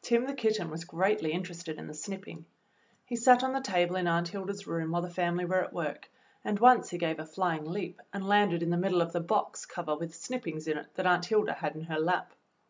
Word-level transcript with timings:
Tim, 0.00 0.24
the 0.24 0.32
kitten, 0.32 0.70
was 0.70 0.86
greatly 0.86 1.32
interested 1.32 1.76
in 1.76 1.86
the 1.86 1.92
snipping. 1.92 2.46
He 3.04 3.14
sat 3.14 3.42
on 3.42 3.52
the 3.52 3.60
table 3.60 3.96
in 3.96 4.06
Aunt 4.06 4.28
Hilda's 4.28 4.66
room 4.66 4.90
while 4.90 5.02
the 5.02 5.10
family 5.10 5.44
were 5.44 5.62
at 5.62 5.74
work, 5.74 6.08
and 6.42 6.58
once 6.58 6.88
he 6.88 6.96
gave 6.96 7.18
a 7.18 7.26
flying 7.26 7.66
leap 7.66 8.00
and 8.10 8.26
landed 8.26 8.62
in 8.62 8.70
the 8.70 8.78
middle 8.78 9.02
of 9.02 9.12
the 9.12 9.20
box 9.20 9.66
cover 9.66 9.94
with 9.94 10.14
snippings 10.14 10.66
in 10.66 10.78
it 10.78 10.94
that 10.94 11.04
Aunt 11.04 11.26
Hilda 11.26 11.52
had 11.52 11.76
in 11.76 11.84
her 11.84 12.00
lap. 12.00 12.32